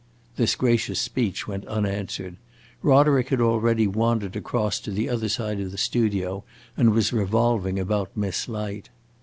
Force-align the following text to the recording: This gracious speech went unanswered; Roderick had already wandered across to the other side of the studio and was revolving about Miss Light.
This 0.35 0.55
gracious 0.55 0.99
speech 0.99 1.47
went 1.47 1.63
unanswered; 1.67 2.37
Roderick 2.81 3.29
had 3.29 3.39
already 3.39 3.85
wandered 3.85 4.35
across 4.35 4.79
to 4.79 4.89
the 4.89 5.07
other 5.07 5.29
side 5.29 5.59
of 5.59 5.69
the 5.69 5.77
studio 5.77 6.43
and 6.75 6.89
was 6.91 7.13
revolving 7.13 7.77
about 7.77 8.17
Miss 8.17 8.47
Light. 8.49 8.89